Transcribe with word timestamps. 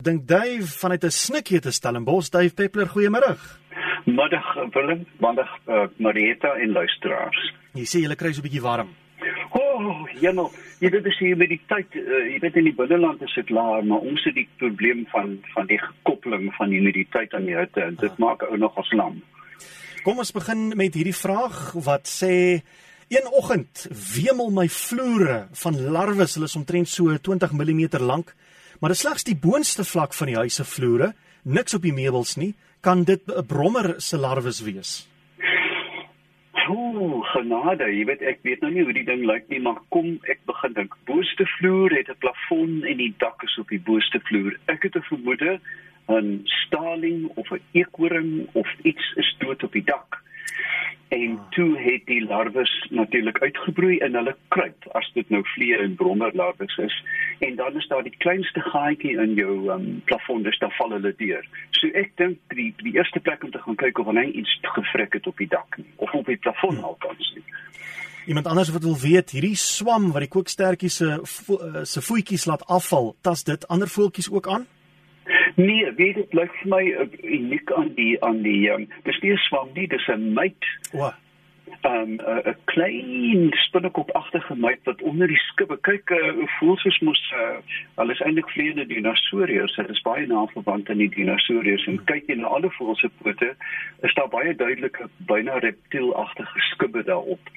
Dink 0.00 0.26
Dave 0.26 0.66
vanuit 0.66 1.04
'n 1.04 1.10
snikkie 1.10 1.60
te 1.60 1.70
Stellenbosch, 1.70 2.30
Dave 2.30 2.54
Peppler, 2.54 2.88
goeiemôre. 2.88 3.36
Middag 4.04 4.54
Willem, 4.72 5.06
middag 5.18 5.58
uh, 5.68 5.86
Marieta 5.96 6.48
en 6.48 6.72
luisteraars. 6.72 7.54
Jy 7.72 7.84
sê 7.84 8.00
jy 8.00 8.14
kry 8.16 8.32
so 8.32 8.40
'n 8.40 8.48
bietjie 8.48 8.62
warm. 8.62 8.88
O, 9.50 9.60
oh, 9.60 10.08
jemmel, 10.20 10.50
jy 10.80 10.88
weet 10.90 11.06
as 11.06 11.18
jy 11.20 11.36
met 11.36 11.48
die 11.48 11.60
tyd, 11.68 11.94
uh, 11.94 12.32
jy 12.32 12.38
weet 12.40 12.56
in 12.56 12.64
die 12.64 12.74
binneland 12.74 13.22
is 13.22 13.34
dit 13.34 13.50
laer, 13.50 13.84
maar 13.84 14.00
ons 14.00 14.24
het 14.24 14.34
die 14.34 14.48
probleem 14.56 15.06
van 15.12 15.38
van 15.54 15.66
die 15.66 15.78
gekoppeling 15.78 16.54
van 16.54 16.70
die 16.70 16.78
humiditeit 16.78 17.34
aan 17.34 17.44
die 17.44 17.56
hitte 17.56 17.82
en 17.82 17.94
dit 17.94 18.10
ah. 18.10 18.18
maak 18.18 18.42
ou 18.42 18.56
nog 18.56 18.74
geslam. 18.74 19.20
Kom 20.02 20.18
ons 20.18 20.32
begin 20.32 20.72
met 20.76 20.94
hierdie 20.94 21.16
vraag 21.16 21.72
wat 21.84 22.08
sê 22.08 22.62
Een 23.10 23.26
oggend 23.32 23.88
wemel 24.14 24.50
my 24.50 24.68
vloere 24.68 25.48
van 25.50 25.74
larwes, 25.90 26.34
hulle 26.34 26.46
is 26.46 26.56
omtrent 26.56 26.88
so 26.88 27.10
20 27.18 27.52
mm 27.52 27.98
lank 27.98 28.36
maar 28.80 28.90
dit 28.90 28.98
slegs 28.98 29.24
die 29.24 29.36
boonste 29.36 29.84
vlak 29.84 30.14
van 30.14 30.26
die 30.26 30.36
huis 30.36 30.54
se 30.54 30.64
vloere, 30.64 31.12
niks 31.44 31.74
op 31.74 31.82
die 31.82 31.94
meubels 31.94 32.36
nie, 32.36 32.54
kan 32.80 33.04
dit 33.04 33.20
'n 33.28 33.46
brommer 33.46 33.94
se 34.00 34.16
larwes 34.16 34.60
wees. 34.60 35.08
Ooh, 36.70 37.24
genade, 37.32 37.84
jy 37.84 38.04
weet 38.04 38.22
ek 38.22 38.38
weet 38.42 38.60
nou 38.60 38.70
nie 38.72 38.84
hoe 38.86 38.92
die 38.92 39.04
ding 39.04 39.24
lyk 39.26 39.48
nie, 39.48 39.60
maar 39.60 39.80
kom 39.88 40.18
ek 40.30 40.40
begin 40.46 40.72
dink. 40.72 40.94
Boonste 41.06 41.46
vloer 41.58 41.90
het 41.90 42.08
'n 42.08 42.18
plafon 42.18 42.84
en 42.84 42.96
die 42.96 43.14
dak 43.18 43.42
is 43.42 43.58
op 43.58 43.68
die 43.68 43.80
boonste 43.80 44.20
vloer. 44.20 44.56
Ek 44.66 44.82
het 44.82 44.96
'n 44.96 45.08
vermoede 45.10 45.60
'n 46.08 46.40
staling 46.44 47.30
of 47.34 47.50
'n 47.50 47.62
eekhoring 47.72 48.48
of 48.52 48.68
iets 48.82 49.12
is 49.16 49.34
dood 49.38 49.62
op 49.62 49.72
die 49.72 49.84
dak 49.84 50.09
en 51.22 51.38
toe 51.56 51.78
het 51.78 52.06
die 52.06 52.20
larwes 52.24 52.72
natuurlik 52.90 53.38
uitgebroei 53.42 53.98
in 54.06 54.14
hulle 54.18 54.34
kruip 54.54 54.88
as 55.00 55.10
dit 55.14 55.28
nou 55.34 55.42
vliee 55.54 55.78
en 55.84 55.96
brommer 56.00 56.34
larwes 56.34 56.76
is 56.84 56.96
en 57.46 57.56
dan 57.56 57.76
is 57.80 57.88
daar 57.92 58.02
die 58.06 58.14
kleinste 58.24 58.62
gaatjie 58.70 59.16
in 59.24 59.34
jou 59.38 59.54
um, 59.74 59.86
plafon 60.10 60.42
dis 60.46 60.58
dan 60.58 60.72
val 60.78 60.94
hulle 60.96 61.14
deur. 61.18 61.46
So 61.78 61.90
ek 62.02 62.12
dink 62.20 62.38
die 62.56 62.70
die 62.82 62.94
eerste 62.96 63.20
plek 63.20 63.44
om 63.44 63.52
te 63.54 63.62
gaan 63.64 63.78
kyk 63.80 64.02
of 64.02 64.12
hy 64.14 64.26
iets 64.42 64.56
gefrik 64.76 65.18
het 65.18 65.26
op 65.26 65.38
die 65.42 65.50
dak 65.50 65.80
nie 65.80 65.88
of 65.96 66.12
op 66.14 66.26
die 66.26 66.40
plafon 66.40 66.76
hmm. 66.76 66.90
alkans 66.92 67.32
nie. 67.36 67.44
Iemand 68.26 68.46
anders 68.46 68.68
wat 68.70 68.84
wil 68.84 68.98
weet, 69.00 69.32
hierdie 69.34 69.56
swam 69.56 70.10
wat 70.12 70.26
die 70.26 70.32
kookstertjie 70.32 70.90
se 70.92 71.08
eh, 71.16 71.84
se 71.88 72.02
voetjies 72.04 72.44
laat 72.46 72.66
afval, 72.68 73.14
tas 73.24 73.44
dit 73.44 73.64
ander 73.68 73.88
voeltjies 73.88 74.30
ook 74.30 74.48
aan? 74.48 74.66
Nee, 75.60 75.92
weet 75.96 76.14
dit 76.14 76.36
lyk 76.38 76.52
vir 76.62 76.70
my 76.72 76.84
uh, 77.02 77.08
uniek 77.36 77.72
aan 77.76 77.90
die 77.96 78.12
aan 78.24 78.40
die 78.46 78.70
um, 78.72 78.86
dis 79.04 79.18
nie 79.24 79.36
swam 79.46 79.68
nie, 79.76 79.88
dis 79.92 80.06
'n 80.08 80.32
myt. 80.36 80.70
O. 80.96 81.10
Um 81.82 82.14
'n 82.14 82.20
uh, 82.28 82.52
klein 82.64 83.48
spinnekopagtige 83.52 84.54
myt 84.56 84.80
wat 84.84 85.02
onder 85.02 85.26
die 85.26 85.36
skibbe 85.36 85.78
kyk 85.80 86.10
uh, 86.10 86.32
voel 86.58 86.76
soos 86.76 86.98
mos 87.00 87.22
uh, 87.32 87.56
hulle 87.96 88.12
is 88.12 88.20
eintlik 88.20 88.50
vleiende 88.52 88.86
dinosourus. 88.86 89.76
Dit 89.76 89.88
is 89.88 90.02
baie 90.04 90.26
na 90.26 90.44
verwant 90.52 90.90
aan 90.90 91.00
die 91.00 91.08
dinosourus 91.08 91.86
en 91.88 91.96
kyk 92.04 92.28
jy 92.28 92.36
na 92.36 92.52
alle 92.52 92.68
voëls 92.76 93.00
se 93.00 93.08
pote, 93.22 93.48
is 94.02 94.14
daar 94.14 94.28
baie 94.28 94.52
duidelike 94.54 95.08
byna 95.30 95.56
reptielagtige 95.64 96.66
skibbe 96.68 97.04
daarop 97.08 97.48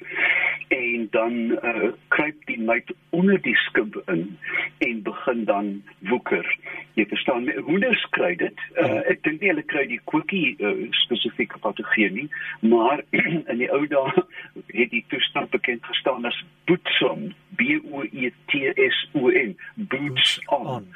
en 0.68 1.08
dan 1.10 1.34
uh, 1.60 1.92
kruip 2.08 2.46
die 2.48 2.58
myt 2.60 2.94
onder 3.10 3.40
die 3.42 3.56
skib 3.66 4.00
in 4.06 4.38
en 4.78 5.02
begin 5.02 5.44
dan 5.44 5.82
woeker. 5.98 6.48
Jy 6.94 7.06
verstaan, 7.10 7.50
hoenders 7.66 8.06
kry 8.16 8.32
dit. 8.40 8.64
Uh, 8.80 9.02
ek 9.10 9.20
dink 9.26 9.40
nie 9.42 9.52
hulle 9.52 9.66
kry 9.68 9.84
die 9.90 10.00
koekie 10.10 10.56
uh, 10.58 10.74
spesifieke 11.04 11.58
patogeen 11.60 12.14
nie, 12.14 12.28
maar 12.60 13.04
in 13.52 13.60
die 13.60 13.70
ou 13.74 13.84
dae 13.90 14.13
het 14.80 14.90
die 14.90 15.04
toestand 15.08 15.50
bekend 15.50 15.84
gestaan 15.86 16.24
as 16.24 16.44
bootsom, 16.64 17.32
B 17.56 17.78
O 17.92 18.02
E 18.02 18.30
T 18.46 18.72
S 18.76 19.08
O 19.12 19.28
N, 19.28 19.56
boots 19.74 20.40
on. 20.46 20.88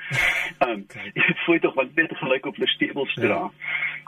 Ehm, 0.58 0.82
dit 1.12 1.38
voel 1.44 1.58
tog 1.58 1.74
wat 1.74 1.94
beter 1.94 2.16
gelyk 2.16 2.46
op 2.46 2.58
'n 2.58 2.66
stewelsdra. 2.66 3.26
Ja. 3.26 3.50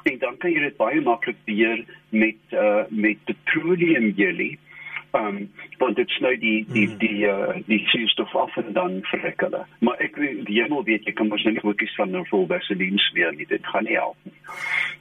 En 0.02 0.18
dan 0.18 0.36
kan 0.36 0.52
jy 0.52 0.60
dit 0.60 0.76
baie 0.76 1.00
maklik 1.00 1.36
beheer 1.44 1.84
met 2.08 2.40
uh, 2.50 2.82
met 2.88 3.24
petroleum 3.24 4.12
jelly 4.16 4.58
um 5.12 5.50
want 5.80 5.96
dit 5.96 6.10
sny 6.16 6.34
die 6.40 6.58
die 6.68 6.86
hmm. 6.86 6.98
die 7.00 7.26
uh 7.26 7.56
die 7.66 7.80
suurstof 7.92 8.34
af 8.36 8.56
en 8.60 8.72
dan 8.76 8.98
vrek 9.10 9.40
hulle. 9.46 9.64
Maar 9.80 10.02
ek 10.06 10.16
weet 10.20 10.44
die 10.46 10.60
hemel 10.62 10.84
weet 10.84 11.08
jy 11.08 11.14
kan 11.16 11.28
mos 11.32 11.44
net 11.48 11.60
goedjies 11.64 11.94
van 11.98 12.16
'n 12.16 12.26
vol 12.30 12.46
vaseline 12.46 12.98
smeer 13.10 13.32
nie. 13.36 13.46
Dit 13.48 13.66
gaan 13.66 13.84
nie 13.84 13.96
help 13.96 14.16
nie. 14.24 14.36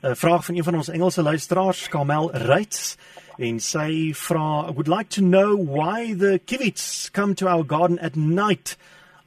'n 0.03 0.16
Vraag 0.16 0.45
van 0.45 0.56
een 0.56 0.63
van 0.63 0.75
ons 0.75 0.90
Engelse 0.90 1.23
luisteraars, 1.23 1.90
Kamel 1.90 2.31
Reitz, 2.31 2.97
en 3.38 3.59
sy 3.59 4.13
vra, 4.13 4.67
I 4.67 4.72
would 4.72 4.88
like 4.88 5.09
to 5.09 5.22
know 5.22 5.56
why 5.56 6.13
the 6.13 6.40
kivits 6.45 7.09
come 7.11 7.35
to 7.35 7.47
our 7.47 7.63
garden 7.63 8.00
at 8.00 8.16
night. 8.16 8.78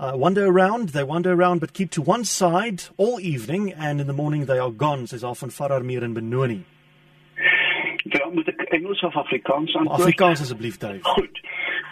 Uh, 0.00 0.12
wander 0.16 0.46
around, 0.46 0.88
they 0.88 1.04
wander 1.04 1.32
around 1.32 1.60
but 1.60 1.72
keep 1.72 1.90
to 1.90 2.02
one 2.02 2.24
side 2.24 2.82
all 2.96 3.20
evening 3.20 3.72
and 3.72 4.00
in 4.00 4.06
the 4.06 4.12
morning 4.12 4.46
they 4.46 4.58
are 4.58 4.70
gone, 4.70 5.06
says 5.06 5.22
often 5.22 5.50
Farar 5.50 5.82
Mir 5.84 6.02
en 6.02 6.12
Benoni. 6.12 6.64
Ja, 8.02 8.28
moet 8.32 8.48
ek 8.48 8.60
Engels 8.60 9.02
of 9.02 9.16
Afrikaans 9.16 9.74
antwoord? 9.74 10.00
Afrikaans 10.00 10.40
asseblief, 10.40 10.76
Dave. 10.76 11.02
Goed. 11.02 11.40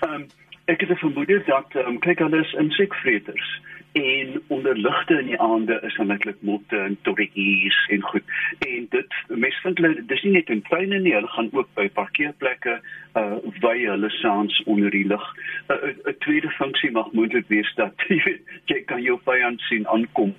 Ehm 0.00 0.12
um, 0.12 0.26
ek 0.64 0.80
het 0.80 0.90
'n 0.90 1.02
vermoede 1.02 1.42
dat 1.46 1.66
ehm 1.74 1.86
um, 1.86 1.98
kyk 1.98 2.18
hulle 2.18 2.40
is 2.40 2.52
insekvreters 2.52 3.60
en 3.92 4.42
onder 4.46 4.76
ligte 4.76 5.18
in 5.18 5.26
die 5.26 5.40
aande 5.40 5.80
is 5.82 5.96
dan 5.96 6.06
netlik 6.06 6.36
motte 6.40 6.76
en 6.76 6.98
torretjies 7.02 7.86
en 7.88 8.02
goed. 8.02 8.22
En 8.58 8.86
dit 8.90 9.14
mense 9.26 9.60
vind 9.60 9.78
hulle 9.78 10.04
dis 10.06 10.22
nie 10.22 10.32
net 10.32 10.48
in 10.48 10.62
tuine 10.62 10.98
nie, 10.98 11.14
hulle 11.14 11.32
gaan 11.34 11.48
ook 11.52 11.68
by 11.74 11.88
parkeerplekke 11.88 12.80
uh 13.14 13.36
wy 13.60 13.76
hulle 13.82 14.10
saans 14.10 14.62
onder 14.64 14.90
die 14.90 15.06
lig. 15.06 15.26
'n 15.68 15.72
uh, 15.74 15.94
'n 16.06 16.18
tweede 16.18 16.50
funksie 16.50 16.90
mag 16.90 17.12
moontlik 17.12 17.48
wees 17.48 17.74
dat 17.74 17.94
jy 18.08 18.22
weet 18.24 18.42
jy 18.64 18.82
kan 18.84 19.02
jou 19.02 19.18
vyand 19.24 19.60
sien 19.60 19.88
aankom. 19.88 20.34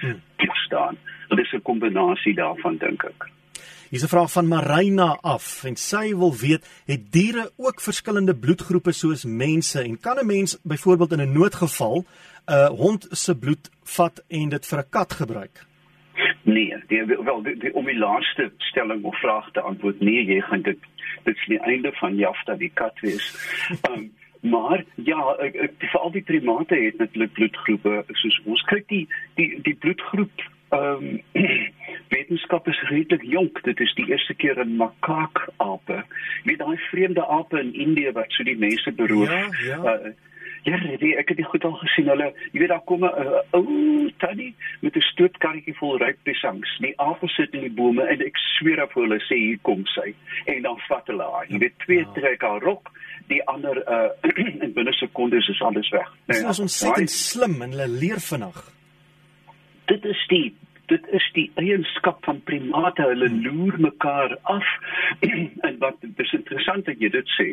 Hmm. 0.00 0.20
staan. 0.66 0.96
Dit 1.28 1.38
is 1.38 1.52
'n 1.52 1.62
kombinasie 1.62 2.34
daarvan 2.34 2.76
dink 2.76 3.04
ek. 3.04 3.37
Hier's 3.90 4.04
'n 4.04 4.08
vraag 4.08 4.32
van 4.32 4.48
Marina 4.48 5.18
af 5.22 5.64
en 5.64 5.76
sy 5.76 6.14
wil 6.14 6.34
weet, 6.36 6.82
het 6.84 7.12
diere 7.12 7.50
ook 7.56 7.80
verskillende 7.80 8.34
bloedgroepe 8.36 8.92
soos 8.92 9.24
mense 9.24 9.80
en 9.80 10.00
kan 10.00 10.18
'n 10.18 10.26
mens 10.26 10.58
byvoorbeeld 10.62 11.12
in 11.12 11.20
'n 11.20 11.32
noodgeval 11.32 11.96
'n 11.96 12.52
uh, 12.52 12.68
hond 12.68 13.06
se 13.10 13.38
bloed 13.38 13.70
vat 13.84 14.24
en 14.28 14.48
dit 14.48 14.66
vir 14.66 14.78
'n 14.78 14.90
kat 14.90 15.12
gebruik? 15.12 15.66
Nee, 16.42 16.76
die, 16.86 17.04
wel 17.06 17.42
die, 17.42 17.56
die, 17.56 17.74
om 17.74 17.84
die 17.84 17.98
laaste 17.98 18.52
stelling 18.58 19.04
of 19.04 19.20
vraag 19.20 19.50
te 19.52 19.60
antwoord, 19.60 20.00
nee, 20.00 20.24
jy 20.24 20.40
gaan 20.40 20.62
dit 20.62 20.78
dit 21.24 21.36
is 21.36 21.46
die 21.46 21.60
einde 21.60 21.92
van 21.92 22.16
Jafta 22.16 22.54
die 22.54 22.70
kat 22.74 23.00
wees. 23.00 23.26
Um, 23.90 24.12
maar 24.54 24.84
ja, 24.94 25.36
ek, 25.38 25.54
ek, 25.54 25.72
vir 25.78 26.00
al 26.00 26.10
die 26.10 26.22
primate 26.22 26.74
het 26.74 26.98
natuurlik 26.98 27.32
bloedgroepe 27.32 28.04
soos 28.12 28.40
ons 28.44 28.62
kyk 28.62 28.88
die 28.88 29.08
die 29.34 29.60
die 29.62 29.74
bloedgroep 29.74 30.44
ehm 30.68 31.04
um, 31.04 31.22
wetenskap 32.14 32.68
is 32.68 32.80
redelik 32.88 33.22
jonk. 33.22 33.62
Dit 33.64 33.80
is 33.80 33.94
die 33.94 34.08
eerste 34.08 34.34
keer 34.34 34.64
'n 34.64 34.76
makaakape. 34.76 36.04
Met 36.44 36.58
daai 36.58 36.76
vreemde 36.76 37.26
ape 37.26 37.60
in 37.60 37.74
Indië 37.74 38.12
wat 38.12 38.32
so 38.32 38.42
die 38.44 38.58
mense 38.58 38.92
beroof. 38.92 39.30
Ja, 39.30 39.48
ja. 39.64 39.78
Uh, 39.84 40.12
Ja, 40.62 40.76
nee, 40.76 41.16
ek 41.16 41.28
het 41.28 41.36
dit 41.36 41.46
goed 41.46 41.64
al 41.64 41.76
gesien. 41.80 42.08
Hulle, 42.10 42.32
jy 42.52 42.60
weet 42.60 42.68
daar 42.68 42.84
kom 42.84 43.04
'n 43.04 43.12
uh, 43.24 43.40
ou 43.50 44.10
tannie 44.18 44.54
met 44.80 44.96
'n 44.96 45.00
stootkarretjie 45.00 45.76
vol 45.76 45.98
ryp 45.98 46.18
pisangs. 46.22 46.78
Die 46.78 46.94
ape 47.00 47.28
sit 47.28 47.54
in 47.54 47.60
die 47.60 47.70
bome 47.70 48.02
en 48.02 48.20
ek 48.20 48.36
sweer 48.36 48.82
af 48.82 48.92
hulle 48.92 49.20
sê 49.28 49.34
hier 49.34 49.58
kom 49.62 49.86
sy 49.86 50.14
en 50.44 50.62
dan 50.62 50.78
vat 50.88 51.06
hulle 51.06 51.22
haar. 51.22 51.46
Jy 51.48 51.58
weet 51.58 51.78
twee 51.78 51.98
ja. 51.98 52.12
trek 52.14 52.40
haar 52.42 52.60
rok, 52.60 52.90
die 53.26 53.42
ander 53.46 53.76
uh 53.76 54.10
in 54.64 54.72
binne 54.72 54.92
sekondes 54.92 55.48
is 55.48 55.62
alles 55.62 55.88
weg. 55.88 56.12
Dit 56.26 56.48
is 56.48 56.58
ontsettend 56.58 57.10
slim 57.10 57.62
en 57.62 57.70
hulle 57.70 57.88
leer 57.88 58.20
vinnig 58.20 58.77
dit 59.88 60.04
is 60.04 60.24
die 60.32 60.48
dit 60.88 61.08
is 61.12 61.24
die 61.36 61.50
eienskap 61.60 62.22
van 62.24 62.38
primate. 62.48 63.04
Hulle 63.10 63.28
loer 63.28 63.76
mekaar 63.80 64.36
af. 64.42 64.68
En 65.68 65.76
wat 65.82 65.96
dis 66.00 66.32
interessant 66.32 66.86
dat 66.88 67.00
jy 67.02 67.10
dit 67.12 67.34
sê 67.36 67.48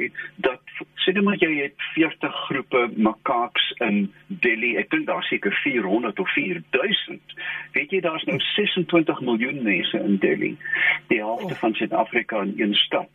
dat 0.47 0.62
sê 1.03 1.13
net 1.16 1.25
maar 1.28 1.40
jy 1.41 1.51
het 1.57 1.88
40 1.97 2.38
groepe 2.47 2.85
makaaks 2.96 3.68
in 3.88 4.06
Delhi. 4.46 4.75
Ek 4.79 4.91
dink 4.94 5.09
daar 5.09 5.25
seker 5.28 5.56
400 5.63 6.19
of 6.23 6.31
4000 6.38 7.35
weet 7.75 7.91
jy 7.91 8.00
daar's 8.06 8.23
nou 8.29 8.40
26 8.53 9.22
miljoen 9.28 9.61
mense 9.67 9.99
in 9.99 10.17
Delhi. 10.23 10.55
Die 11.11 11.20
helfte 11.20 11.59
van 11.59 11.76
Suid-Afrika 11.76 12.41
in 12.47 12.55
een 12.58 12.79
stad 12.85 13.11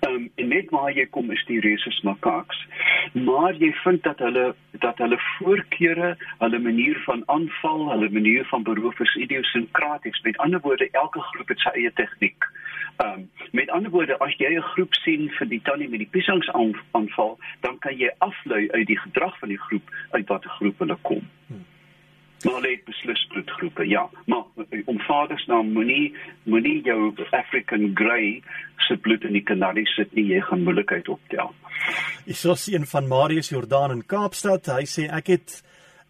Ehm 0.00 0.14
um, 0.14 0.48
net 0.48 0.70
waar 0.70 0.92
jy 0.92 1.06
kom 1.10 1.30
is 1.30 1.44
die 1.46 1.60
rhesus 1.60 2.00
makaaks. 2.06 2.66
Maar 3.12 3.54
jy 3.54 3.72
vind 3.84 4.02
dat 4.02 4.18
hulle 4.18 4.54
dat 4.84 4.98
hulle 4.98 5.18
voorkeure, 5.38 6.16
hulle 6.38 6.58
manier 6.58 7.00
van 7.04 7.22
aanval, 7.26 7.90
hulle 7.90 8.10
manier 8.10 8.44
van 8.44 8.62
beroof 8.62 9.00
is 9.00 9.14
idiosinkraties. 9.14 10.20
Met 10.22 10.36
ander 10.36 10.60
woorde, 10.60 10.88
elke 10.90 11.20
groep 11.20 11.48
het 11.48 11.58
sy 11.58 11.74
eie 11.74 11.92
tegniek. 11.92 12.48
Ehm 12.96 13.18
um, 13.18 13.30
met 13.52 13.70
ander 13.70 13.90
woorde, 13.90 14.18
as 14.18 14.34
jy 14.36 14.54
'n 14.56 14.70
groep 14.74 14.94
sien 14.94 15.30
vir 15.38 15.48
die 15.48 15.62
tannie 15.62 15.88
met 15.88 15.98
die 15.98 16.12
piesangs 16.12 16.50
aanval, 16.52 17.38
dan 17.60 17.78
kan 17.78 17.96
jy 17.96 18.10
aflei 18.18 18.68
uit 18.70 18.86
die 18.86 18.98
gedrag 18.98 19.38
van 19.38 19.48
die 19.48 19.62
groep 19.66 19.90
uit 20.10 20.28
watter 20.28 20.50
groep 20.50 20.78
hulle 20.78 20.98
kom. 21.02 21.28
Hmm. 21.46 21.64
Maar 22.44 22.62
het 22.62 22.84
beslis 22.84 23.26
bloedgroepe. 23.30 23.86
Ja, 23.88 24.08
maar 24.26 24.44
eh, 24.70 24.82
om 24.84 24.98
vaders 25.00 25.46
naam 25.46 25.72
moenie 25.72 26.14
moenie 26.42 26.80
jou 26.82 27.12
African 27.30 27.90
Grey 27.94 28.42
se 28.76 28.96
bloed 28.96 29.24
in 29.24 29.32
die 29.32 29.44
kanarie 29.46 29.86
sit 29.86 30.14
nie, 30.14 30.26
jy 30.34 30.40
gaan 30.40 30.64
moeilikheid 30.66 31.08
optel. 31.08 31.52
Ek 32.26 32.38
sou 32.38 32.56
sien 32.58 32.86
van 32.86 33.06
Marius 33.10 33.52
Jordan 33.54 33.94
in 33.96 34.02
Kaapstad. 34.06 34.70
Hy 34.74 34.86
sê 34.90 35.06
ek 35.10 35.30
het 35.34 35.60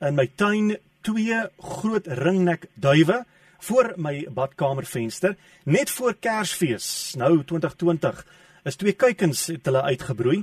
in 0.00 0.17
my 0.17 0.26
tuin 0.37 0.76
twee 1.06 1.38
groot 1.58 2.08
ringnek 2.23 2.69
duwe 2.75 3.23
voor 3.62 3.93
my 3.96 4.14
badkamervenster 4.34 5.37
net 5.64 5.90
voor 5.90 6.17
Kersfees. 6.19 7.14
Nou 7.19 7.43
2020 7.44 8.25
is 8.64 8.79
twee 8.79 8.96
kuikens 8.99 9.46
het 9.52 9.67
hulle 9.67 9.82
uitgebroei. 9.82 10.43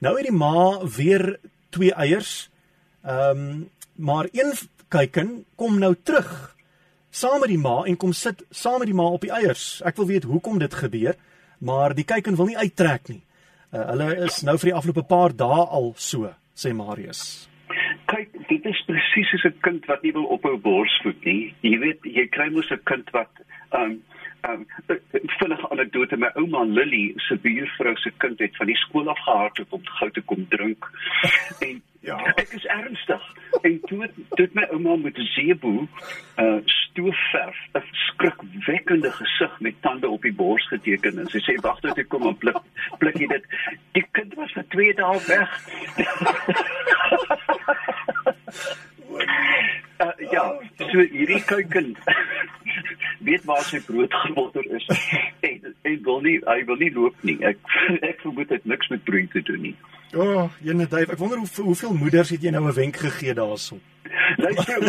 Nou 0.00 0.16
het 0.16 0.28
die 0.28 0.36
ma 0.36 0.78
weer 0.96 1.38
twee 1.74 1.94
eiers. 1.94 2.48
Ehm 3.02 3.44
um, 3.44 3.68
maar 4.00 4.28
een 4.32 4.54
kuiken 4.90 5.44
kom 5.56 5.78
nou 5.78 5.94
terug 5.94 6.30
saam 7.10 7.40
met 7.42 7.50
die 7.50 7.58
ma 7.58 7.82
en 7.86 7.96
kom 7.96 8.12
sit 8.14 8.44
saam 8.50 8.78
met 8.82 8.90
die 8.90 8.94
ma 8.94 9.08
op 9.10 9.24
die 9.26 9.32
eiers. 9.34 9.80
Ek 9.86 9.98
wil 9.98 10.06
weet 10.06 10.28
hoekom 10.30 10.60
dit 10.62 10.74
gebeur, 10.74 11.18
maar 11.58 11.94
die 11.94 12.06
kuiken 12.06 12.38
wil 12.38 12.50
nie 12.50 12.58
uittrek 12.58 13.10
nie. 13.10 13.22
Uh, 13.70 13.86
hulle 13.92 14.10
is 14.26 14.42
nou 14.46 14.58
vir 14.58 14.72
die 14.72 14.78
afgelope 14.78 15.06
paar 15.10 15.34
dae 15.34 15.62
al 15.66 15.92
so, 15.98 16.30
sê 16.54 16.74
Marius 16.74 17.50
kyk, 18.10 18.38
dit 18.50 18.66
is 18.66 18.82
presies 18.88 19.30
soos 19.30 19.44
'n 19.48 19.60
kind 19.66 19.86
wat 19.90 20.02
nie 20.02 20.12
wil 20.12 20.28
ophou 20.36 20.56
borsvoed 20.58 21.24
nie. 21.24 21.54
Jy 21.62 21.78
weet, 21.84 22.00
jy 22.04 22.26
kry 22.36 22.48
mos 22.50 22.70
'n 22.70 22.82
kind 22.90 23.10
wat 23.16 23.30
um 23.80 24.02
um 24.48 24.66
vinnige 25.38 25.68
anekdote 25.70 26.16
my 26.16 26.30
ouma 26.34 26.64
Lily 26.64 27.14
se 27.28 27.36
buurvrou 27.36 27.96
se 27.96 28.10
kind 28.18 28.38
het 28.38 28.56
van 28.56 28.66
die 28.66 28.80
skool 28.84 29.08
af 29.08 29.18
gehardloop 29.26 29.72
om 29.72 29.82
gou 29.98 30.10
te 30.10 30.20
kom 30.20 30.46
drink. 30.48 30.90
En 31.68 31.82
ja, 32.10 32.18
ek 32.34 32.50
is 32.58 32.66
ernstig. 32.66 33.22
En 33.66 33.78
toe 33.86 34.10
toe 34.38 34.48
my 34.58 34.66
ouma 34.74 34.96
met 34.96 35.18
'n 35.18 35.30
zeeboe 35.36 35.86
uh 36.36 36.58
stoofverf 36.64 37.58
'n 37.72 37.82
skrikwekkende 37.92 39.12
gesig 39.12 39.60
met 39.60 39.74
tande 39.80 40.08
op 40.08 40.22
die 40.22 40.32
bors 40.32 40.68
geteken 40.68 41.18
en 41.18 41.30
sy 41.30 41.38
sê 41.38 41.54
wag 41.62 41.80
tot 41.80 41.98
ek 41.98 42.08
kom 42.08 42.26
en 42.26 42.38
blik 42.38 42.62
blik 42.98 43.18
jy 43.18 43.26
dit. 43.26 43.44
Die 43.92 44.06
kind 44.10 44.34
was 44.34 44.52
vir 44.52 44.64
2 44.68 44.94
dae 44.94 45.20
weg. 45.26 45.50
uh, 50.04 50.30
ja, 50.30 50.60
so 50.76 50.98
hierdie 50.98 51.44
kuiken 51.44 51.96
weet 53.26 53.44
waar 53.44 53.64
sy 53.68 53.80
brood 53.84 54.14
gemotter 54.24 54.66
is 54.76 54.86
en 55.92 56.02
wil 56.04 56.20
nie 56.20 56.38
hy 56.46 56.64
wil 56.64 56.76
nie 56.76 56.92
loop 56.94 57.22
nie. 57.22 57.38
Ek 57.44 57.58
ek 58.10 58.20
vermoed 58.24 58.48
dit 58.48 58.64
niks 58.64 58.88
met 58.88 59.04
brood 59.04 59.30
te 59.30 59.42
doen 59.42 59.62
nie. 59.70 59.76
O, 60.10 60.24
oh, 60.26 60.46
jene 60.66 60.88
Dave, 60.90 61.12
ek 61.12 61.18
wonder 61.18 61.38
hoe 61.38 61.64
hoeveel 61.70 61.94
moeders 61.94 62.32
het 62.34 62.42
jy 62.42 62.50
nou 62.50 62.66
'n 62.66 62.74
wenk 62.74 62.96
gegee 62.96 63.34
daaroor? 63.34 63.78
Luister, 64.36 64.80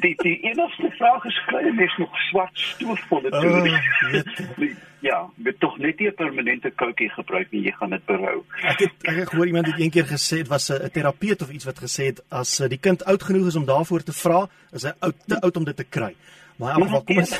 die 0.00 0.14
die 0.22 0.36
enigste 0.50 0.90
vraag 0.98 1.24
is 1.24 1.36
jy 1.50 1.72
mes 1.76 1.96
nog 1.98 2.16
swart 2.30 2.58
stoof 2.58 3.02
vol 3.08 3.22
dit. 3.26 3.34
Oh, 3.34 4.74
ja, 5.08 5.18
met 5.34 5.60
tog 5.60 5.78
net 5.78 5.98
nie 5.98 6.08
'n 6.08 6.14
permanente 6.14 6.70
koutjie 6.70 7.10
gebruik 7.10 7.50
nie, 7.50 7.62
jy 7.62 7.72
gaan 7.78 7.90
dit 7.90 8.04
berou. 8.06 8.44
Ek 8.62 8.78
het 8.78 8.92
ek 9.02 9.16
het 9.16 9.28
gehoor 9.28 9.46
iemand 9.46 9.66
het 9.66 9.78
eendag 9.78 10.10
gesê 10.10 10.42
dit 10.42 10.48
was 10.48 10.70
'n 10.70 10.90
terapeut 10.90 11.42
of 11.42 11.50
iets 11.50 11.64
wat 11.64 11.78
gesê 11.78 12.04
het 12.10 12.22
as 12.28 12.60
eh, 12.60 12.68
die 12.68 12.78
kind 12.78 13.04
oud 13.04 13.22
genoeg 13.22 13.46
is 13.46 13.56
om 13.56 13.64
daarvoor 13.64 14.02
te 14.02 14.12
vra, 14.12 14.48
is 14.72 14.82
hy 14.82 14.92
oud 14.98 15.16
te 15.26 15.40
oud 15.40 15.56
om 15.56 15.64
dit 15.64 15.76
te 15.76 15.84
kry. 15.84 16.14
Maar 16.60 16.76
in 16.76 16.82
geval 16.82 17.04
kom 17.04 17.16
ons 17.16 17.32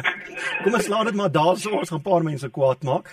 kom 0.64 0.76
ons 0.78 0.86
laat 0.88 1.08
dit 1.10 1.16
maar 1.20 1.32
daar 1.32 1.56
so 1.60 1.70
ons 1.78 1.90
gaan 1.92 2.00
'n 2.00 2.08
paar 2.10 2.22
mense 2.24 2.50
kwaad 2.50 2.82
maak. 2.82 3.10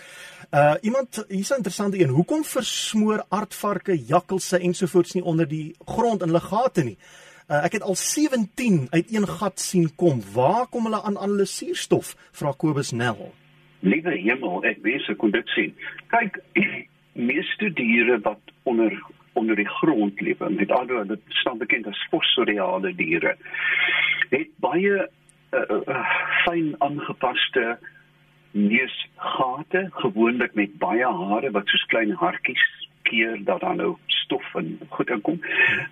Uh 0.51 0.75
iemand 0.81 1.25
hier's 1.27 1.51
'n 1.51 1.59
interessante 1.59 1.99
een. 1.99 2.09
Hoekom 2.09 2.43
versmoor 2.43 3.25
aardvarke, 3.29 4.05
jakkalse 4.05 4.57
ensovoorts 4.57 5.11
nie 5.13 5.23
onder 5.23 5.47
die 5.47 5.75
grond 5.85 6.21
in 6.21 6.27
hulle 6.27 6.39
gate 6.39 6.83
nie? 6.83 6.97
Uh, 7.51 7.65
ek 7.65 7.71
het 7.71 7.83
al 7.83 7.95
17 7.95 8.87
uit 8.89 9.13
een 9.13 9.27
gat 9.27 9.59
sien 9.59 9.95
kom. 9.95 10.21
Waar 10.33 10.67
kom 10.67 10.83
hulle 10.83 11.01
aan 11.01 11.17
aan 11.17 11.29
hulle 11.29 11.45
suurstof? 11.45 12.15
Vra 12.31 12.53
Kobus 12.57 12.91
Nel. 12.91 13.33
Liewe 13.79 14.15
hemel, 14.15 14.63
ek 14.63 14.77
weet 14.81 15.01
se 15.01 15.15
kon 15.15 15.31
dit 15.31 15.47
sien. 15.47 15.75
Kyk, 16.07 16.39
meeste 17.31 17.73
diere 17.73 18.19
wat 18.21 18.39
onder 18.63 18.95
onder 19.33 19.55
die 19.55 19.67
grond 19.67 20.21
leef, 20.21 20.39
met 20.39 20.71
ander 20.71 20.95
woorde, 20.95 21.15
dit 21.15 21.35
staan 21.41 21.57
bekend 21.57 21.87
as 21.87 22.07
fossoriale 22.09 22.95
diere, 22.95 23.35
het 24.29 24.47
baie 24.59 25.07
uh, 25.51 25.79
uh, 25.87 26.05
fyn 26.43 26.75
aangepaste 26.79 27.77
neusgate, 28.51 29.87
gewoonlik 30.03 30.53
met 30.59 30.77
baie 30.79 31.07
hare 31.07 31.51
wat 31.55 31.67
soos 31.71 31.85
klein 31.93 32.11
hartjies 32.19 32.63
keer 33.07 33.37
dat 33.47 33.61
dan 33.63 33.79
nou 33.79 33.95
stof 34.07 34.55
en 34.55 34.73
goed 34.89 35.09
inkom. 35.09 35.39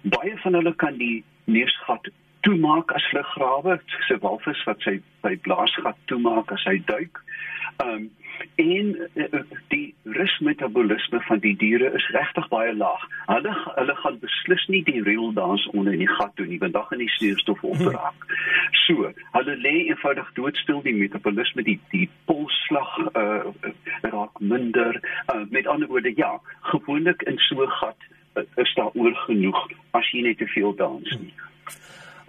Baie 0.02 0.36
van 0.44 0.54
hulle 0.60 0.76
kan 0.76 0.98
die 1.00 1.24
neusgat 1.44 2.12
toemaak 2.42 2.92
as 2.96 3.06
hulle 3.12 3.24
grawe, 3.34 3.80
so 4.08 4.16
'n 4.16 4.24
walvis 4.26 4.64
wat 4.66 4.82
sy 4.82 5.00
by 5.24 5.36
blaasgat 5.48 5.98
toemaak 6.08 6.52
as 6.52 6.64
hy 6.64 6.78
duik. 6.86 7.22
Ehm 7.80 7.96
um, 7.96 8.10
en 8.56 9.10
uh, 9.16 9.40
die 9.68 9.94
rusmetabolisme 10.04 11.20
van 11.22 11.40
die 11.40 11.56
diere 11.58 11.92
is 11.96 12.08
regtig 12.16 12.48
baie 12.48 12.74
laag. 12.76 13.02
Hulle 13.28 13.54
hulle 13.76 13.96
gaan 13.96 14.20
beslis 14.20 14.66
nie 14.68 14.84
die 14.84 15.02
reel 15.04 15.34
dans 15.34 15.66
onder 15.74 15.94
in 15.94 16.04
die 16.06 16.14
gat 16.20 16.36
doen 16.36 16.48
nie, 16.48 16.60
want 16.60 16.74
dan 16.74 16.86
gaan 16.90 17.04
die 17.04 17.12
suurstof 17.18 17.64
opraak. 17.64 18.28
So, 18.86 19.12
hulle 19.36 19.56
lê 19.66 19.74
eenvoudig 19.90 20.32
doodstil 20.40 20.82
die 20.88 20.96
metabolisme 20.96 21.64
die 21.68 21.80
die 21.92 22.08
polsslag 22.32 22.96
uh, 23.12 23.52
raak 24.08 24.40
minder. 24.40 25.02
Uh, 25.34 25.44
met 25.50 25.68
ander 25.68 25.88
woorde, 25.88 26.14
ja, 26.16 26.40
gewoonlik 26.72 27.22
in 27.22 27.38
so 27.50 27.64
'n 27.64 27.78
gat 27.82 28.10
uh, 28.36 28.44
is 28.56 28.74
daar 28.76 28.92
oor 28.94 29.16
genoeg 29.28 29.68
as 29.92 30.12
jy 30.12 30.22
net 30.22 30.38
te 30.38 30.48
veel 30.48 30.76
dans 30.76 31.18
nie. 31.20 31.34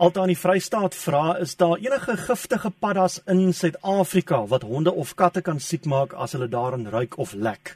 Alta 0.00 0.23
in 0.25 0.31
die 0.32 0.38
Vrystaat 0.41 0.94
vra 0.97 1.35
is 1.44 1.58
daar 1.61 1.76
enige 1.76 2.14
giftige 2.17 2.70
paddas 2.73 3.19
in 3.29 3.52
Suid-Afrika 3.52 4.38
wat 4.49 4.62
honde 4.64 4.94
of 5.02 5.11
katte 5.14 5.43
kan 5.44 5.61
siek 5.61 5.85
maak 5.85 6.14
as 6.17 6.32
hulle 6.32 6.49
daarin 6.49 6.87
ruik 6.88 7.19
of 7.20 7.35
lek? 7.37 7.75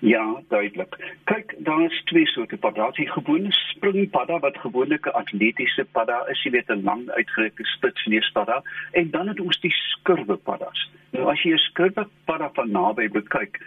Ja, 0.00 0.22
duidelik. 0.48 0.96
Kyk, 1.28 1.52
daar 1.68 1.84
is 1.90 2.00
twee 2.08 2.24
soorte 2.32 2.56
paddas. 2.56 2.96
Die 2.96 3.10
gewone 3.10 3.52
springpadda 3.52 4.40
wat 4.46 4.56
gewoonlik 4.64 5.10
'n 5.12 5.18
atletiese 5.20 5.84
padda 5.92 6.24
is, 6.32 6.42
jy 6.42 6.50
weet 6.56 6.70
'n 6.70 6.84
lang 6.88 7.04
uitgerekte 7.10 7.64
spitsneuspadda, 7.64 8.62
en 8.92 9.10
dan 9.10 9.28
het 9.28 9.40
ons 9.40 9.60
die 9.60 9.74
skurwepaddas. 9.76 10.90
Nou 11.12 11.30
as 11.30 11.42
jy 11.42 11.52
'n 11.52 11.64
skurwepadda 11.68 12.50
van 12.54 12.70
naby 12.70 13.08
bekyk, 13.08 13.60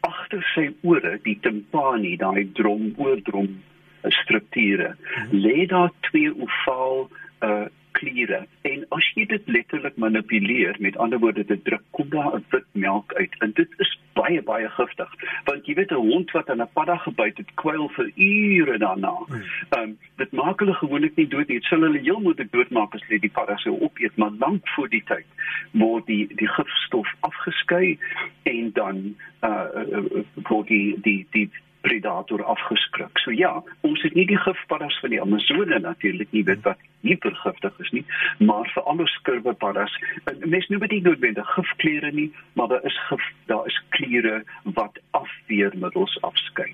agter 0.00 0.44
sy 0.54 0.74
ore, 0.82 1.18
die 1.22 1.38
timpani, 1.40 2.16
daai 2.16 2.52
drom, 2.52 2.92
oordrom 2.96 3.62
strukture, 4.08 4.96
hmm. 4.96 5.40
lê 5.40 5.66
daar 5.66 5.90
twee 6.00 6.30
ovaal 6.36 7.08
uh 7.42 7.66
kliere 7.96 8.44
en 8.68 8.82
as 8.96 9.06
jy 9.16 9.24
dit 9.30 9.46
letterlik 9.48 9.96
manipuleer 9.96 10.76
met 10.84 10.96
ander 11.00 11.20
woorde 11.22 11.44
dit 11.48 11.62
druk 11.64 11.84
kom 11.96 12.08
daar 12.12 12.36
'n 12.36 12.44
wit 12.50 12.68
melk 12.72 13.14
uit 13.14 13.34
en 13.38 13.52
dit 13.60 13.70
is 13.84 13.92
baie 14.18 14.42
baie 14.42 14.68
giftig 14.78 15.14
want 15.44 15.66
jy 15.66 15.74
weet 15.78 15.92
'n 15.92 16.08
hond 16.10 16.30
wat 16.36 16.50
aan 16.50 16.62
'n 16.62 16.74
padda 16.78 16.96
gebyt 16.96 17.36
het 17.42 17.50
kwyl 17.62 17.88
vir 17.96 18.10
ure 18.14 18.78
daarna. 18.78 19.14
Hmm. 19.26 19.42
Ehm 19.70 19.82
um, 19.82 19.98
dit 20.16 20.32
maak 20.32 20.60
hulle 20.60 20.74
gewoonlik 20.74 21.16
nie 21.16 21.28
dood 21.28 21.48
nie. 21.48 21.58
Dit 21.60 21.68
sal 21.70 21.80
hulle 21.80 21.98
heel 21.98 22.20
moontlik 22.20 22.52
doodmaak 22.52 22.94
as 22.94 23.06
hulle 23.06 23.20
die 23.20 23.36
padda 23.38 23.56
sou 23.56 23.80
opeet 23.80 24.16
maar 24.16 24.32
lank 24.38 24.68
voor 24.68 24.88
die 24.88 25.02
tyd 25.12 25.26
word 25.72 26.06
die 26.06 26.26
die 26.34 26.48
gifstof 26.48 27.14
afgeskei 27.20 27.98
en 28.42 28.72
dan 28.72 29.16
uh, 29.42 29.66
uh, 29.74 30.04
uh 30.20 30.24
word 30.48 30.68
die 30.68 30.96
die 31.02 31.26
die 31.32 31.50
predator 31.86 32.42
afgeskrik. 32.44 33.18
So 33.22 33.30
ja, 33.30 33.52
ons 33.86 34.02
het 34.02 34.14
nie 34.18 34.26
die 34.26 34.38
gifpaddas 34.42 34.96
van 35.02 35.12
die 35.14 35.20
Amazone 35.22 35.78
natuurlik 35.78 36.32
nie 36.34 36.42
weet 36.48 36.64
wat 36.66 36.82
hipergiftig 37.06 37.78
is 37.84 37.92
nie, 37.94 38.02
maar 38.42 38.66
vir 38.74 38.88
alle 38.90 39.06
skurwepaddas, 39.12 39.94
mens 40.42 40.66
noem 40.72 40.82
dit 40.86 40.96
nie 40.96 41.04
noodwendig 41.06 41.52
gifkleure 41.54 42.10
nie, 42.16 42.28
maar 42.58 42.72
daar 42.72 42.86
is 42.90 42.98
gif, 43.06 43.30
daar 43.52 43.68
is 43.70 43.78
kleure 43.94 44.40
wat 44.78 44.98
afweermiddels 45.18 46.18
afskei. 46.26 46.72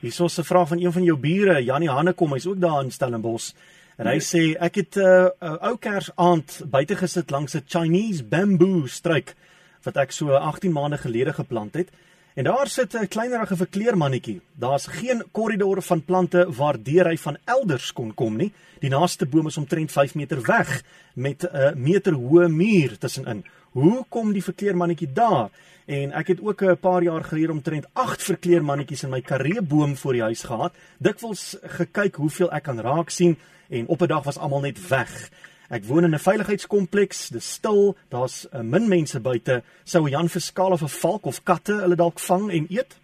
Hierso 0.00 0.26
'n 0.26 0.50
vraag 0.50 0.68
van 0.68 0.80
een 0.82 0.92
van 0.92 1.04
jou 1.04 1.18
bure, 1.18 1.64
Janie 1.64 1.90
Hannekom, 1.90 2.32
hy's 2.32 2.46
ook 2.46 2.60
daar 2.60 2.82
in 2.82 2.90
Stellenbosch. 2.90 3.54
En 3.98 4.06
hy 4.06 4.18
nee. 4.18 4.22
sê 4.22 4.54
ek 4.58 4.74
het 4.74 4.96
'n 4.96 5.00
uh, 5.00 5.30
uh, 5.42 5.56
ou 5.70 5.76
kers 5.76 6.10
aand 6.14 6.62
buite 6.70 6.96
gesit 6.96 7.30
langs 7.30 7.54
'n 7.54 7.66
Chinese 7.66 8.24
bamboo 8.24 8.86
struik 8.86 9.34
wat 9.82 9.96
ek 9.96 10.12
so 10.12 10.32
18 10.32 10.72
maande 10.72 10.98
gelede 10.98 11.32
geplant 11.32 11.74
het. 11.74 11.90
En 12.38 12.44
daar 12.44 12.68
sit 12.68 12.94
'n 12.94 13.08
kleinerige 13.08 13.56
verkleermannetjie. 13.56 14.40
Daar's 14.54 14.86
geen 14.86 15.22
korridor 15.32 15.82
van 15.82 16.04
plante 16.04 16.46
waardeur 16.52 17.06
hy 17.06 17.16
van 17.16 17.36
elders 17.44 17.92
kon 17.92 18.14
kom 18.14 18.36
nie. 18.36 18.52
Die 18.78 18.90
naaste 18.90 19.26
boom 19.26 19.46
is 19.46 19.56
omtrent 19.56 19.92
5 19.92 20.14
meter 20.14 20.42
weg 20.42 20.82
met 21.14 21.42
'n 21.42 21.82
meter 21.82 22.12
hoë 22.12 22.48
muur 22.48 22.98
tussenin. 22.98 23.44
Hoe 23.70 24.04
kom 24.08 24.32
die 24.32 24.44
verkleermannetjie 24.44 25.12
daar? 25.12 25.50
En 25.86 26.12
ek 26.12 26.26
het 26.26 26.40
ook 26.40 26.62
'n 26.62 26.78
paar 26.78 27.02
jaar 27.02 27.24
gelede 27.24 27.52
omtrent 27.52 27.86
8 27.92 28.22
verkleermannetjies 28.22 29.02
in 29.02 29.10
my 29.10 29.20
kareeboom 29.20 29.96
voor 29.96 30.12
die 30.12 30.22
huis 30.22 30.42
gehad. 30.42 30.74
Dikwels 30.98 31.56
gekyk 31.62 32.14
hoeveel 32.14 32.52
ek 32.52 32.62
kan 32.62 32.80
raak 32.80 33.10
sien 33.10 33.36
en 33.68 33.86
op 33.86 34.02
'n 34.02 34.06
dag 34.06 34.24
was 34.24 34.38
almal 34.38 34.60
net 34.60 34.88
weg. 34.88 35.30
Ek 35.68 35.84
woon 35.84 36.04
in 36.04 36.14
'n 36.14 36.18
veiligheidskompleks, 36.18 37.28
dis 37.28 37.52
stil, 37.52 37.94
daar's 38.08 38.48
uh, 38.54 38.62
min 38.62 38.88
mense 38.88 39.20
buite. 39.20 39.62
Sou 39.84 40.08
Jan 40.08 40.28
Verskaal 40.28 40.72
of 40.72 40.82
'n 40.82 40.88
valk 40.88 41.26
of 41.26 41.44
katte 41.44 41.74
hulle 41.84 41.96
dalk 41.96 42.18
vang 42.18 42.50
en 42.50 42.66
eet? 42.70 42.96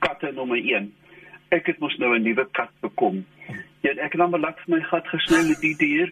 Katte 0.00 0.32
nommer 0.32 0.56
1. 0.56 0.94
Ek 1.50 1.66
het 1.66 1.78
mos 1.78 1.96
nou 1.98 2.16
'n 2.16 2.22
nuwe 2.22 2.48
kat 2.52 2.72
bekom. 2.80 3.26
Ja, 3.86 3.92
ek 4.02 4.16
het 4.16 4.18
nou 4.18 4.26
maar 4.32 4.40
laat 4.42 4.62
my 4.66 4.80
gat 4.90 5.06
gesny 5.12 5.44
met 5.46 5.60
die 5.62 5.76
dier. 5.78 6.08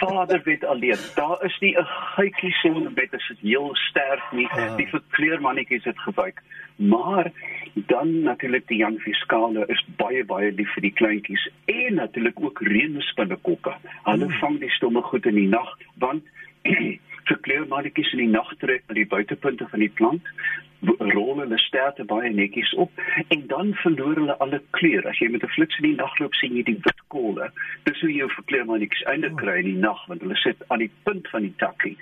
Vader 0.00 0.40
weet 0.44 0.64
alleen. 0.66 0.98
Daar 1.14 1.44
is 1.46 1.58
nie 1.60 1.74
'n 1.78 1.86
geitjie 2.16 2.50
son 2.50 2.86
in 2.86 2.94
bed 2.94 3.14
as 3.14 3.28
dit 3.28 3.38
heel 3.38 3.68
sterk 3.74 4.32
nie. 4.32 4.48
Ja. 4.56 4.76
Die 4.76 4.88
verkleurmannetjies 4.88 5.84
het 5.84 5.98
gebruik. 5.98 6.42
Maar 6.76 7.30
dan 7.74 8.22
natuurlik 8.22 8.66
die 8.66 8.76
Jan 8.78 8.98
Fiskale 8.98 9.64
is 9.66 9.84
baie 9.96 10.24
baie 10.24 10.50
lief 10.52 10.72
vir 10.74 10.82
die 10.82 10.92
kleintjies 10.92 11.48
en 11.64 11.94
natuurlik 11.94 12.40
ook 12.42 12.60
reënspinnekoppe. 12.60 13.72
Hulle 14.04 14.24
Hmm. 14.24 14.38
vang 14.40 14.58
die 14.58 14.70
stomme 14.70 15.02
goed 15.02 15.26
in 15.26 15.34
die 15.34 15.48
nag 15.48 15.78
want 15.94 16.22
verkleurmannetjies 17.30 18.12
in 18.12 18.18
die 18.18 18.28
nag 18.28 18.54
trek 18.58 18.82
na 18.88 18.94
die 18.94 19.06
buitepunte 19.06 19.68
van 19.68 19.78
die 19.78 19.92
plant 19.94 20.22
hulle 21.44 21.58
sterte 21.58 22.04
baie 22.08 22.30
netjies 22.32 22.72
op 22.84 23.02
en 23.28 23.46
dan 23.50 23.74
verloor 23.82 24.20
hulle 24.20 24.36
alle 24.44 24.60
kleur. 24.78 25.06
As 25.08 25.18
jy 25.18 25.28
met 25.32 25.44
'n 25.44 25.54
flits 25.56 25.78
in 25.78 25.90
die 25.90 25.96
nag 25.96 26.18
loop, 26.18 26.34
sien 26.34 26.56
jy 26.56 26.62
die 26.62 26.80
wit 26.86 27.02
kolle. 27.08 27.50
Dis 27.84 28.00
hoe 28.00 28.12
jou 28.12 28.28
verkleurmannetjies 28.30 29.04
eintlik 29.10 29.36
kry 29.36 29.58
in 29.58 29.70
die 29.74 29.82
nag 29.82 30.06
want 30.08 30.22
hulle 30.22 30.36
sit 30.36 30.62
aan 30.68 30.84
die 30.84 30.92
punt 31.04 31.28
van 31.28 31.42
die 31.42 31.54
takkie. 31.56 31.96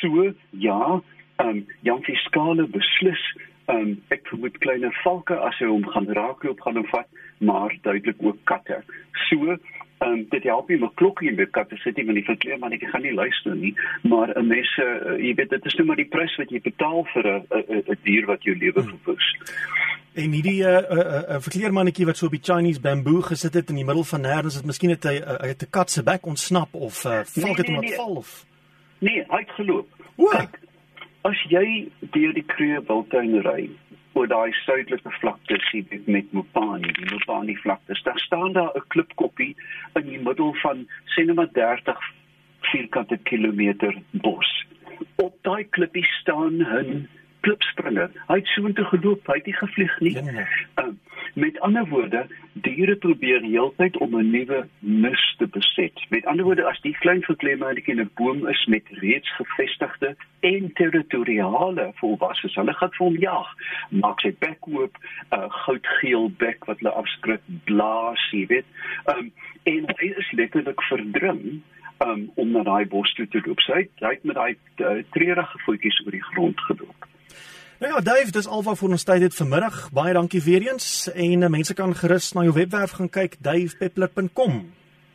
So 0.00 0.32
ja, 0.50 1.00
ehm 1.38 1.48
um, 1.48 1.66
Jan 1.82 2.02
Fiskale 2.02 2.66
beslis 2.66 3.22
ehm 3.66 3.76
um, 3.78 4.02
ek 4.10 4.26
vermoed 4.28 4.58
kleine 4.58 4.90
valke 5.02 5.36
as 5.48 5.58
hy 5.58 5.66
hom 5.70 5.86
gaan 5.94 6.08
raakloop 6.18 6.60
gaan 6.60 6.76
hom 6.76 6.88
vat, 6.90 7.08
maar 7.38 7.74
duidelik 7.82 8.20
ook 8.20 8.38
katte. 8.44 8.82
So 9.28 9.56
Ehm 10.02 10.12
um, 10.12 10.26
dit 10.28 10.42
help 10.42 10.68
nie 10.68 10.78
met 10.78 10.94
klokkie 10.94 11.28
en 11.30 11.34
met 11.38 11.50
katte 11.50 11.76
sit 11.76 11.96
nie 11.96 12.04
want 12.04 12.18
die 12.18 12.26
verkleermannetjie 12.26 12.88
gaan 12.90 13.04
nie 13.06 13.14
luister 13.14 13.54
nie, 13.56 13.74
maar 14.02 14.32
'n 14.38 14.46
mens 14.46 14.70
uh, 14.82 15.18
jy 15.18 15.34
weet 15.34 15.50
dit 15.50 15.64
is 15.64 15.74
nou 15.74 15.86
maar 15.86 16.00
die 16.00 16.10
prys 16.14 16.36
wat 16.36 16.50
jy 16.50 16.60
betaal 16.60 17.04
vir 17.14 17.26
'n 17.26 17.42
'n 17.50 17.82
'n 17.86 17.98
dier 18.02 18.26
wat 18.26 18.42
jou 18.42 18.56
lewe 18.56 18.82
verwoes. 18.82 19.28
En 20.14 20.30
hierdie 20.30 20.62
'n 20.62 20.66
uh, 20.66 20.78
'n 20.78 20.98
uh, 20.98 21.22
uh, 21.34 21.40
verkleermannetjie 21.40 22.06
wat 22.06 22.16
so 22.16 22.26
op 22.26 22.32
die 22.32 22.46
Chinese 22.52 22.80
bamboo 22.80 23.20
gesit 23.20 23.54
het 23.54 23.68
in 23.68 23.76
die 23.76 23.84
middel 23.84 24.04
van 24.04 24.20
nêrens, 24.20 24.56
het 24.56 24.66
miskien 24.66 24.90
het 24.90 25.04
hy 25.04 25.16
uh, 25.20 25.38
het 25.38 25.62
'n 25.62 25.70
kat 25.70 25.90
se 25.90 26.02
bek 26.02 26.26
ontsnap 26.26 26.74
of 26.74 27.04
uh, 27.04 27.10
Nee, 27.12 27.44
valk 27.44 27.56
het 27.56 27.66
hom 27.66 27.74
nee, 27.74 27.82
laat 27.82 27.96
nee. 27.96 28.04
val 28.04 28.16
of 28.16 28.46
Nee, 28.98 29.24
hy 29.28 29.38
het 29.38 29.50
geloop. 29.50 29.88
O. 30.16 30.28
Kyk, 30.30 30.58
as 31.22 31.38
jy 31.50 31.88
deur 32.14 32.32
die 32.32 32.44
Kruger 32.46 32.82
Wildtuin 32.86 33.40
ry 33.42 33.70
oor 34.12 34.28
daai 34.28 34.52
suidelike 34.52 35.10
vlaktes 35.20 35.68
sien 35.70 35.86
met, 35.90 36.06
met 36.06 36.32
Mopani, 36.32 36.92
die 36.92 37.10
Mopani 37.10 37.56
vlaktes, 37.56 38.02
daar 38.02 38.18
staan 38.18 38.52
daar 38.52 38.72
'n 38.76 38.88
klipkoppie 38.88 39.56
in 39.94 40.06
die 40.08 40.18
middel 40.18 40.54
van 40.54 40.86
sê 41.12 41.24
net 41.24 41.34
maar 41.36 41.52
30 41.52 41.98
vierkante 42.60 43.18
kilometer 43.22 43.94
bos. 44.10 44.66
Op 45.16 45.34
daai 45.42 45.64
klippie 45.64 46.04
staan 46.04 46.54
'n 46.56 47.08
klipspringer. 47.46 48.10
Hy 48.28 48.38
het 48.40 48.50
soontoe 48.54 48.84
geloop, 48.90 49.26
hy 49.30 49.38
het 49.40 49.48
nie 49.50 49.58
gevlieg 49.58 49.98
nie. 50.00 50.14
Ja. 50.18 50.46
Uh, 50.80 50.92
met 51.34 51.60
ander 51.60 51.86
woorde, 51.88 52.26
diere 52.52 52.96
probeer 52.96 53.40
heeltyd 53.42 53.96
om 54.04 54.16
'n 54.16 54.30
nuwe 54.30 54.66
nis 54.78 55.34
te 55.38 55.46
beset. 55.46 56.04
Met 56.08 56.26
ander 56.26 56.44
woorde, 56.44 56.64
as 56.64 56.80
die 56.80 56.96
klein 56.98 57.22
verklemmertjie 57.22 57.94
in 57.94 58.00
'n 58.00 58.10
boom 58.14 58.46
is 58.48 58.66
met 58.66 58.82
reeds 58.88 59.34
gevestigde 59.36 60.16
en 60.40 60.72
territoriale 60.72 61.90
volwassenes, 61.94 62.54
hulle 62.54 62.74
gaan 62.74 62.92
vir 62.92 63.06
hom 63.06 63.16
jag. 63.16 63.48
Maak 63.88 64.20
sy 64.20 64.34
bek 64.38 64.66
oop, 64.68 64.98
'n 65.30 65.36
uh, 65.36 65.50
goudgeel 65.50 66.30
bek 66.36 66.64
wat 66.64 66.78
hulle 66.78 66.94
afskrik, 66.94 67.40
blaas, 67.64 68.30
jy 68.30 68.46
weet. 68.46 68.66
Um, 69.06 69.32
en 69.62 69.84
hy 69.96 70.12
is 70.16 70.32
letterlik 70.32 70.82
verdring 70.82 71.62
um, 72.06 72.30
om 72.34 72.50
na 72.50 72.62
daai 72.62 72.86
bos 72.86 73.14
toe 73.14 73.28
te 73.28 73.40
loop. 73.46 73.60
Sy 73.60 73.84
het, 73.84 73.92
hy 74.00 74.14
het 74.16 74.24
met 74.24 74.38
daai 74.38 74.54
uh, 74.84 75.02
treurige 75.16 75.58
voetjies 75.66 76.02
oor 76.04 76.16
die 76.16 76.26
grond 76.32 76.60
geloop. 76.68 77.01
Nou 77.82 77.94
ja, 77.94 78.00
Dave, 78.00 78.30
dis 78.30 78.46
alwaar 78.46 78.76
vir 78.78 78.92
ons 78.94 79.02
tyd 79.02 79.24
het 79.24 79.34
vanmiddag. 79.34 79.78
Baie 79.90 80.12
dankie 80.14 80.38
weer 80.44 80.62
eens 80.68 81.08
en 81.10 81.42
uh, 81.42 81.48
mense 81.50 81.74
kan 81.74 81.90
gerus 81.98 82.28
na 82.36 82.44
jou 82.46 82.52
webwerf 82.54 82.92
gaan 82.94 83.08
kyk, 83.10 83.34
davepeppler.com. 83.42 84.60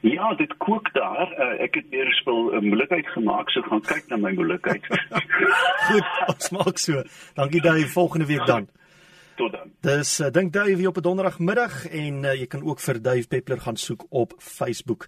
Ja, 0.04 0.34
dit 0.36 0.52
kook 0.60 0.92
daar. 0.98 1.32
Uh, 1.32 1.64
ek 1.64 1.80
het 1.80 1.88
weer 1.96 2.12
spul 2.20 2.52
'n 2.60 2.68
moeilikheid 2.68 3.08
gemaak, 3.16 3.54
so 3.56 3.64
gaan 3.70 3.86
kyk 3.88 4.12
na 4.12 4.20
my 4.20 4.34
moeilikheid. 4.36 4.84
Goed, 5.88 6.12
ons 6.28 6.52
maak 6.60 6.84
so. 6.84 7.04
Dankie 7.40 7.62
Dave, 7.62 7.88
volgende 7.88 8.28
week 8.28 8.46
dan. 8.46 8.68
Tot 9.40 9.52
dan. 9.52 9.72
Dis 9.82 10.20
uh, 10.20 10.28
dink 10.28 10.52
Dave 10.54 10.76
hier 10.76 10.92
op 10.92 11.00
'n 11.00 11.08
donderdagmiddag 11.08 11.86
en 11.88 12.24
uh, 12.24 12.36
jy 12.36 12.48
kan 12.52 12.68
ook 12.68 12.84
vir 12.84 13.02
Dave 13.02 13.28
Peppler 13.28 13.64
gaan 13.64 13.80
soek 13.80 14.04
op 14.10 14.36
Facebook. 14.38 15.08